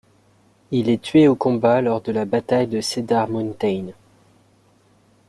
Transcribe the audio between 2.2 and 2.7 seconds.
bataille